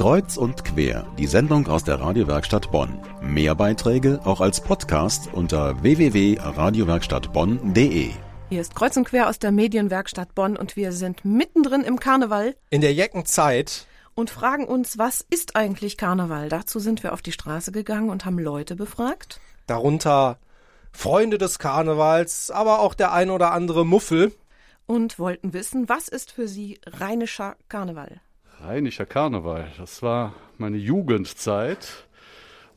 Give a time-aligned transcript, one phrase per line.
[0.00, 2.98] Kreuz und quer, die Sendung aus der Radiowerkstatt Bonn.
[3.20, 8.12] Mehr Beiträge auch als Podcast unter www.radiowerkstattbonn.de.
[8.48, 12.56] Hier ist Kreuz und Quer aus der Medienwerkstatt Bonn und wir sind mittendrin im Karneval.
[12.70, 13.84] In der Jeckenzeit.
[14.14, 16.48] Und fragen uns, was ist eigentlich Karneval?
[16.48, 19.38] Dazu sind wir auf die Straße gegangen und haben Leute befragt.
[19.66, 20.38] Darunter
[20.92, 24.32] Freunde des Karnevals, aber auch der ein oder andere Muffel.
[24.86, 28.22] Und wollten wissen, was ist für sie rheinischer Karneval?
[28.62, 32.04] Rheinischer Karneval, das war meine Jugendzeit.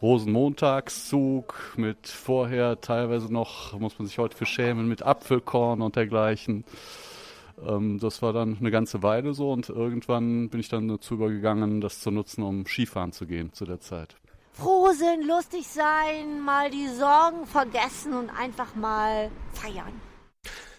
[0.02, 6.64] Rosenmontagszug mit vorher teilweise noch, muss man sich heute für schämen, mit Apfelkorn und dergleichen.
[7.68, 11.82] Ähm, das war dann eine ganze Weile so und irgendwann bin ich dann dazu übergegangen,
[11.82, 14.16] das zu nutzen, um Skifahren zu gehen zu der Zeit.
[14.54, 19.94] Frohsinn, lustig sein, mal die Sorgen vergessen und einfach mal feiern.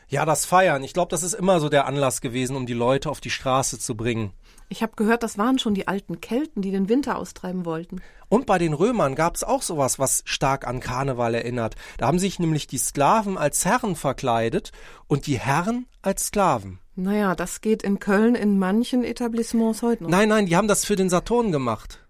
[0.08, 0.82] Ja, das Feiern.
[0.82, 3.78] Ich glaube, das ist immer so der Anlass gewesen, um die Leute auf die Straße
[3.78, 4.32] zu bringen.
[4.68, 8.00] Ich habe gehört, das waren schon die alten Kelten, die den Winter austreiben wollten.
[8.28, 11.76] Und bei den Römern gab es auch sowas, was stark an Karneval erinnert.
[11.98, 14.72] Da haben sich nämlich die Sklaven als Herren verkleidet
[15.06, 16.80] und die Herren als Sklaven.
[16.96, 20.10] Naja, das geht in Köln in manchen Etablissements heute noch.
[20.10, 22.00] Nein, nein, die haben das für den Saturn gemacht.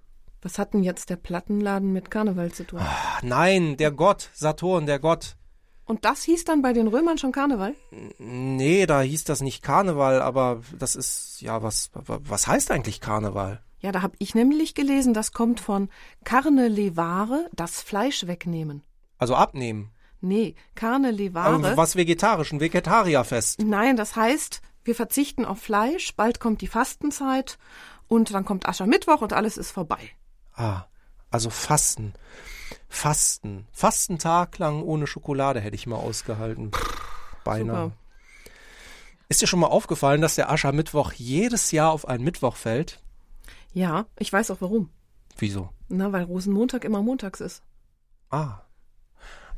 [0.42, 2.80] Was hat denn jetzt der Plattenladen mit Karneval zu tun?
[2.82, 5.36] Ach, nein, der Gott, Saturn, der Gott.
[5.86, 7.74] Und das hieß dann bei den Römern schon Karneval?
[8.18, 13.62] Nee, da hieß das nicht Karneval, aber das ist, ja, was, was heißt eigentlich Karneval?
[13.80, 15.90] Ja, da habe ich nämlich gelesen, das kommt von
[16.24, 18.82] carne levare, das Fleisch wegnehmen.
[19.18, 19.90] Also abnehmen.
[20.22, 21.62] Nee, carne levare.
[21.62, 23.60] Also was vegetarisch, ein Vegetarierfest.
[23.60, 27.58] Nein, das heißt, wir verzichten auf Fleisch, bald kommt die Fastenzeit
[28.08, 30.10] und dann kommt Aschermittwoch und alles ist vorbei.
[30.54, 30.84] Ah,
[31.30, 32.14] also Fasten.
[32.94, 33.66] Fasten.
[33.72, 36.70] Fastentag lang ohne Schokolade hätte ich mal ausgehalten.
[37.44, 37.84] Beinahe.
[37.86, 37.96] Super.
[39.28, 43.02] Ist dir schon mal aufgefallen, dass der Aschermittwoch jedes Jahr auf einen Mittwoch fällt?
[43.72, 44.90] Ja, ich weiß auch warum.
[45.36, 45.70] Wieso?
[45.88, 47.62] Na, weil Rosenmontag immer montags ist.
[48.30, 48.60] Ah.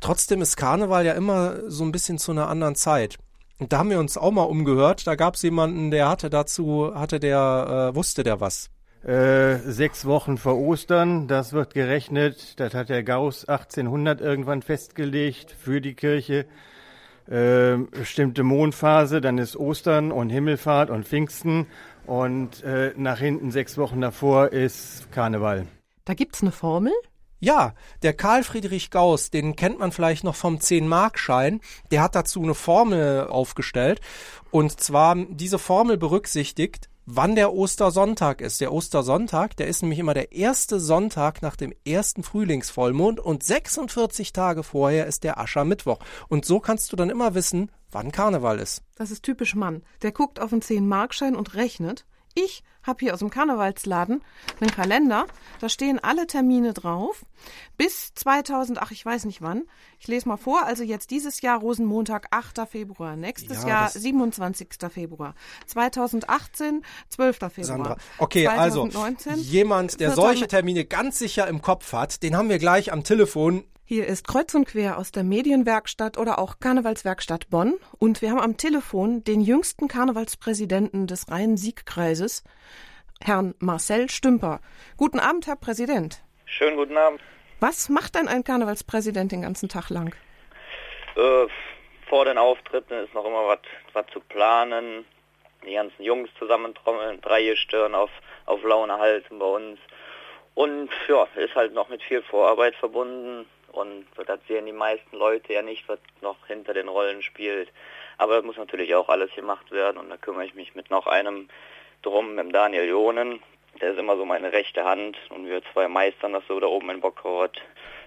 [0.00, 3.18] Trotzdem ist Karneval ja immer so ein bisschen zu einer anderen Zeit.
[3.58, 5.06] Und da haben wir uns auch mal umgehört.
[5.06, 8.70] Da gab es jemanden, der hatte dazu, hatte der, äh, wusste der was.
[9.04, 15.52] Äh, sechs Wochen vor Ostern, das wird gerechnet, das hat der Gauss 1800 irgendwann festgelegt
[15.52, 16.46] für die Kirche.
[17.28, 21.66] Äh, bestimmte Mondphase, dann ist Ostern und Himmelfahrt und Pfingsten
[22.06, 25.66] und äh, nach hinten sechs Wochen davor ist Karneval.
[26.04, 26.92] Da gibt's eine Formel?
[27.38, 32.42] Ja, der Karl Friedrich Gauss, den kennt man vielleicht noch vom 10-Mark-Schein, der hat dazu
[32.42, 34.00] eine Formel aufgestellt.
[34.50, 38.60] Und zwar, diese Formel berücksichtigt, wann der Ostersonntag ist.
[38.60, 44.32] Der Ostersonntag, der ist nämlich immer der erste Sonntag nach dem ersten Frühlingsvollmond und 46
[44.32, 46.00] Tage vorher ist der Aschermittwoch.
[46.28, 48.82] Und so kannst du dann immer wissen, wann Karneval ist.
[48.96, 49.82] Das ist typisch Mann.
[50.02, 52.04] Der guckt auf den 10-Markschein und rechnet.
[52.34, 54.22] Ich habe hier aus dem Karnevalsladen
[54.60, 55.26] einen Kalender,
[55.60, 57.24] da stehen alle Termine drauf
[57.76, 59.64] bis 2000, ach ich weiß nicht wann.
[59.98, 62.68] Ich lese mal vor, also jetzt dieses Jahr Rosenmontag 8.
[62.68, 64.68] Februar, nächstes ja, Jahr 27.
[64.90, 65.34] Februar,
[65.66, 67.36] 2018 12.
[67.36, 67.64] Februar.
[67.64, 67.96] Sandra.
[68.18, 72.58] Okay, 2019, also jemand, der solche Termine ganz sicher im Kopf hat, den haben wir
[72.58, 73.64] gleich am Telefon.
[73.88, 78.40] Hier ist Kreuz und Quer aus der Medienwerkstatt oder auch Karnevalswerkstatt Bonn und wir haben
[78.40, 82.42] am Telefon den jüngsten Karnevalspräsidenten des Rhein-Sieg-Kreises,
[83.22, 84.60] Herrn Marcel Stümper.
[84.96, 86.22] Guten Abend, Herr Präsident.
[86.44, 87.20] Schönen guten Abend.
[87.60, 90.14] Was macht denn ein Karnevalspräsident den ganzen Tag lang?
[91.16, 91.46] Äh,
[92.08, 93.58] vor den Auftritten ist noch immer
[93.92, 95.04] was zu planen,
[95.66, 98.10] die ganzen Jungs zusammentrommeln, drei Stirn auf,
[98.44, 99.78] auf Laune halten bei uns.
[100.54, 105.52] Und ja, ist halt noch mit viel Vorarbeit verbunden und das sehen die meisten Leute
[105.52, 107.70] ja nicht, was noch hinter den Rollen spielt.
[108.18, 111.06] Aber das muss natürlich auch alles gemacht werden und da kümmere ich mich mit noch
[111.06, 111.48] einem
[112.06, 113.40] drum, mit dem Daniel Jonen.
[113.80, 116.88] Der ist immer so meine rechte Hand und wir zwei meistern das so da oben
[116.90, 117.60] in Bockrot.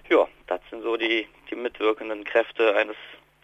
[0.08, 2.96] Ja, das sind so die, die mitwirkenden Kräfte eines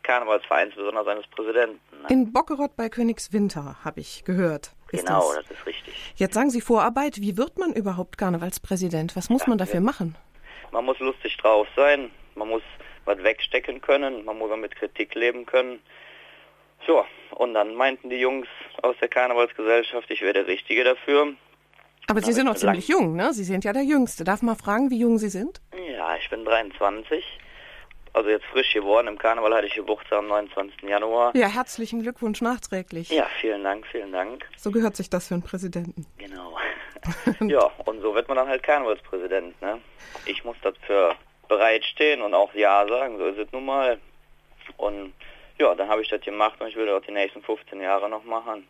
[0.03, 1.78] Karnevalsvereins, besonders eines Präsidenten.
[2.03, 2.09] Ne?
[2.09, 4.72] In Bockerott bei Königswinter, habe ich gehört.
[4.89, 5.47] genau, das?
[5.47, 5.59] das?
[5.59, 5.94] ist richtig.
[6.17, 7.21] Jetzt sagen Sie Vorarbeit.
[7.21, 9.14] Wie wird man überhaupt Karnevalspräsident?
[9.14, 9.81] Was muss ja, man dafür ja.
[9.81, 10.17] machen?
[10.73, 12.62] Man muss lustig drauf sein, man muss
[13.05, 15.81] was wegstecken können, man muss mit Kritik leben können.
[16.87, 18.49] Ja, und dann meinten die Jungs
[18.83, 21.35] aus der Karnevalsgesellschaft, ich wäre der Richtige dafür.
[22.09, 23.33] Aber Sie sind noch ziemlich jung, ne?
[23.33, 24.23] Sie sind ja der Jüngste.
[24.23, 25.61] Darf man fragen, wie jung Sie sind?
[25.91, 27.25] Ja, ich bin 23.
[28.12, 29.09] Also jetzt frisch geworden.
[29.09, 30.83] Im Karneval hatte ich Geburtstag am 29.
[30.88, 31.37] Januar.
[31.37, 33.11] Ja, herzlichen Glückwunsch nachträglich.
[33.11, 34.49] Ja, vielen Dank, vielen Dank.
[34.56, 36.06] So gehört sich das für einen Präsidenten.
[36.17, 36.56] Genau.
[37.41, 39.81] ja, und so wird man dann halt Karnevalspräsident, ne?
[40.25, 41.17] Ich muss dafür
[41.49, 43.99] bereitstehen und auch Ja sagen, so ist es nun mal.
[44.77, 45.12] Und
[45.58, 48.08] ja, dann habe ich das gemacht und ich will das auch die nächsten 15 Jahre
[48.08, 48.67] noch machen.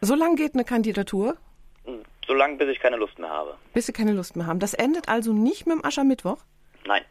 [0.00, 1.36] So lange geht eine Kandidatur?
[2.26, 3.56] so lange, bis ich keine Lust mehr habe.
[3.74, 4.60] Bis Sie keine Lust mehr haben.
[4.60, 6.38] Das endet also nicht mit dem Aschermittwoch?
[6.84, 7.04] Nein,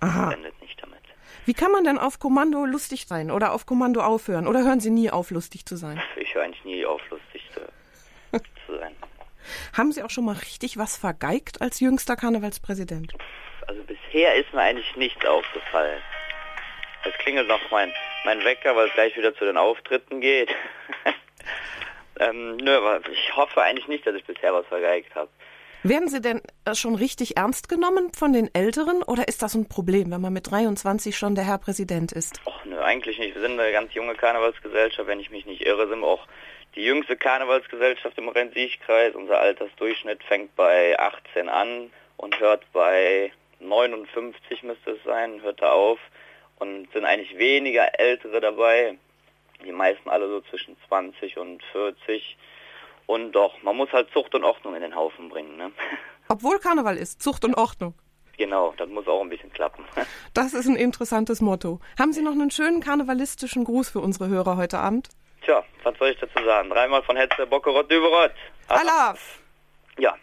[0.00, 0.26] Aha.
[0.26, 0.98] das endet nicht damit.
[1.44, 4.46] Wie kann man denn auf Kommando lustig sein oder auf Kommando aufhören?
[4.46, 6.00] Oder hören Sie nie auf, lustig zu sein?
[6.16, 7.60] Ich höre eigentlich nie auf, lustig zu,
[8.66, 8.96] zu sein.
[9.76, 13.12] Haben Sie auch schon mal richtig was vergeigt als jüngster Karnevalspräsident?
[13.66, 16.00] Also bisher ist mir eigentlich nichts aufgefallen.
[17.04, 17.92] Es klingelt noch mein,
[18.24, 20.50] mein Wecker, weil es gleich wieder zu den Auftritten geht.
[22.20, 25.30] ähm, nö, aber ich hoffe eigentlich nicht, dass ich bisher was vergeigt habe.
[25.86, 29.68] Werden Sie denn äh, schon richtig ernst genommen von den Älteren oder ist das ein
[29.68, 32.40] Problem, wenn man mit 23 schon der Herr Präsident ist?
[32.46, 33.34] Och, nö, eigentlich nicht.
[33.34, 36.26] Wir sind eine ganz junge Karnevalsgesellschaft, wenn ich mich nicht irre, sind wir auch
[36.74, 39.14] die jüngste Karnevalsgesellschaft im Rhein-Sieg-Kreis.
[39.14, 43.30] Unser Altersdurchschnitt fängt bei 18 an und hört bei
[43.60, 45.98] 59 müsste es sein, hört da auf.
[46.58, 48.96] Und sind eigentlich weniger Ältere dabei.
[49.64, 52.36] Die meisten alle so zwischen 20 und 40.
[53.06, 55.56] Und doch, man muss halt Zucht und Ordnung in den Haufen bringen.
[55.56, 55.72] Ne?
[56.28, 57.94] Obwohl Karneval ist, Zucht und Ordnung.
[58.36, 59.84] Genau, das muss auch ein bisschen klappen.
[60.34, 61.80] Das ist ein interessantes Motto.
[61.98, 65.08] Haben Sie noch einen schönen karnevalistischen Gruß für unsere Hörer heute Abend?
[65.44, 66.70] Tja, was soll ich dazu sagen?
[66.70, 68.32] Dreimal von Hetze, Bockerott, Düberott.
[68.66, 69.40] Alaf!
[69.98, 70.16] Ja,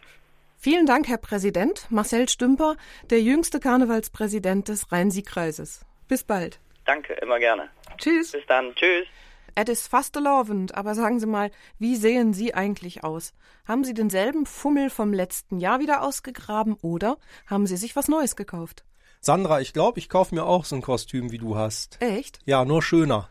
[0.63, 1.87] Vielen Dank, Herr Präsident.
[1.89, 2.75] Marcel Stümper,
[3.09, 5.87] der jüngste Karnevalspräsident des Rhein-Sieg-Kreises.
[6.11, 6.59] Bis bald.
[6.83, 7.69] danke, immer gerne.
[7.97, 8.33] Tschüss.
[8.33, 9.07] Bis dann, tschüss.
[9.55, 13.33] Es ist fast erlaubend, aber sagen Sie mal, wie sehen Sie eigentlich aus?
[13.65, 17.17] Haben Sie denselben Fummel vom letzten Jahr wieder ausgegraben oder
[17.47, 18.83] haben Sie sich was Neues gekauft?
[19.21, 21.95] Sandra, ich glaube, ich kaufe mir auch so ein Kostüm, wie du hast.
[22.01, 22.39] Echt?
[22.43, 23.29] Ja, nur schöner.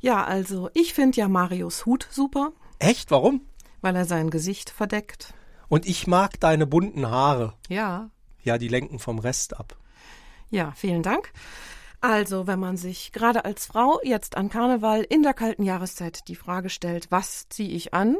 [0.00, 3.10] Ja, also ich finde ja Marius Hut super, Echt?
[3.10, 3.40] Warum?
[3.80, 5.32] weil er sein Gesicht verdeckt.
[5.70, 7.54] Und ich mag deine bunten Haare.
[7.70, 8.10] Ja,
[8.42, 9.76] Ja, die lenken vom Rest ab.
[10.50, 11.32] Ja, vielen Dank.
[12.00, 16.34] Also, wenn man sich gerade als Frau jetzt an Karneval in der kalten Jahreszeit die
[16.34, 18.16] Frage stellt, was ziehe ich an?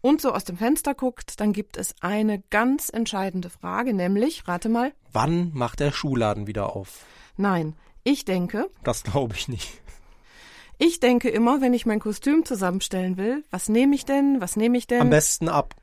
[0.00, 4.68] Und so aus dem Fenster guckt, dann gibt es eine ganz entscheidende Frage, nämlich, rate
[4.68, 7.04] mal, Wann macht der Schuhladen wieder auf?
[7.36, 9.80] nein, ich denke, Das glaube ich nicht.
[10.78, 14.76] ich denke immer, wenn ich mein Kostüm zusammenstellen will, was nehme ich denn, was nehme
[14.78, 15.76] ich Am denn, besten ab.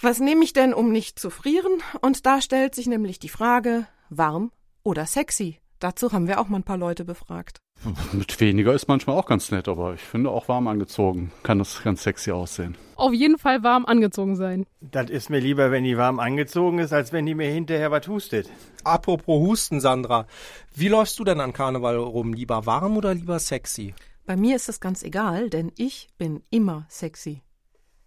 [0.00, 1.82] was nehme ich denn, um nicht zu frieren?
[2.00, 4.52] Und da stellt sich nämlich die Frage, warm
[4.82, 5.58] oder sexy?
[5.78, 7.58] Dazu haben wir auch mal ein paar Leute befragt.
[8.12, 11.82] Mit weniger ist manchmal auch ganz nett, aber ich finde auch warm angezogen kann das
[11.82, 12.76] ganz sexy aussehen.
[12.96, 14.64] Auf jeden Fall warm angezogen sein.
[14.80, 18.06] Das ist mir lieber, wenn die warm angezogen ist, als wenn die mir hinterher was
[18.06, 18.48] hustet.
[18.84, 20.26] Apropos Husten, Sandra.
[20.72, 22.32] Wie läufst du denn an Karneval rum?
[22.32, 23.94] Lieber warm oder lieber sexy?
[24.24, 27.42] Bei mir ist es ganz egal, denn ich bin immer sexy.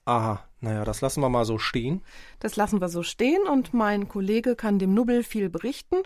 [0.06, 2.02] Aha, naja, das lassen wir mal so stehen.
[2.40, 5.98] Das lassen wir so stehen und mein Kollege kann dem Nubbel viel berichten.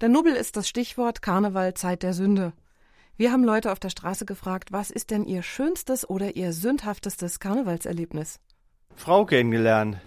[0.00, 2.52] Der Nubbel ist das Stichwort Karneval Zeit der Sünde.
[3.16, 7.38] Wir haben Leute auf der Straße gefragt, was ist denn ihr schönstes oder ihr sündhaftestes
[7.38, 8.40] Karnevalserlebnis?
[8.96, 9.98] Frau kennengelernt.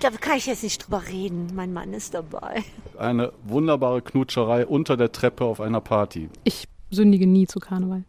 [0.00, 1.50] Da kann ich jetzt nicht drüber reden.
[1.54, 2.64] Mein Mann ist dabei.
[2.96, 6.30] Eine wunderbare Knutscherei unter der Treppe auf einer Party.
[6.44, 8.04] Ich sündige nie zu Karneval.